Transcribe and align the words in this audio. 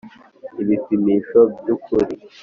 ibipimisho 0.61 1.39
by’ukuri 1.59 2.13